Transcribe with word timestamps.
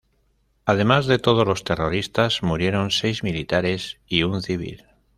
Además 0.65 1.05
de 1.05 1.19
todos 1.19 1.45
los 1.45 1.63
terroristas, 1.63 2.41
murieron 2.41 2.89
seis 2.89 3.21
militares 3.23 3.99
y 4.07 4.23
un 4.23 4.41
civil. 4.41 4.83